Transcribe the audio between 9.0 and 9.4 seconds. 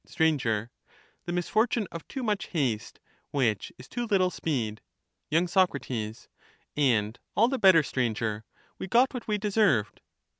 what we